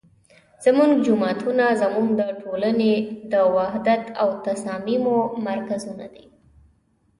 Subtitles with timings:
[0.65, 2.93] زمونږ جوماتونه زمونږ د ټولنې
[3.33, 6.25] د وحدت او تصاميمو مرکزونه دي